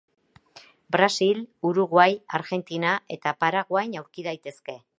[0.95, 1.41] Brasil,
[1.71, 2.07] Uruguai,
[2.39, 4.79] Argentina eta Paraguain aurki daitezke.